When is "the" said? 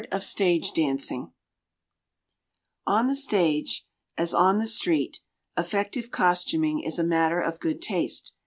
3.05-3.15, 4.57-4.65